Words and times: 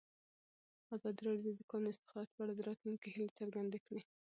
ازادي 0.95 1.21
راډیو 1.29 1.51
د 1.53 1.57
د 1.59 1.61
کانونو 1.69 1.91
استخراج 1.93 2.27
په 2.33 2.41
اړه 2.43 2.53
د 2.55 2.61
راتلونکي 2.69 3.07
هیلې 3.13 3.37
څرګندې 3.39 3.79
کړې. 3.85 4.01